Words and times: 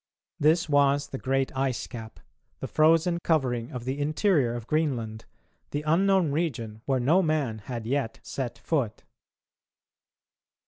This 0.39 0.67
was 0.67 1.09
the 1.09 1.19
great 1.19 1.55
ice 1.55 1.85
cap, 1.85 2.19
the 2.59 2.65
frozen 2.65 3.19
covering 3.23 3.71
of 3.71 3.85
the 3.85 3.99
interior 3.99 4.55
of 4.55 4.65
Greenland, 4.65 5.25
the 5.69 5.83
unknown 5.83 6.31
region 6.31 6.81
where 6.87 6.99
no 6.99 7.21
man 7.21 7.59
had 7.59 7.85
yet 7.85 8.19
set 8.23 8.57
foot. 8.57 9.03